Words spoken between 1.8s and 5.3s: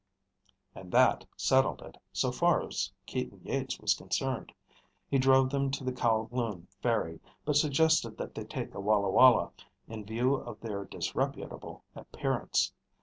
it, so far as Keaton Yeats was concerned. He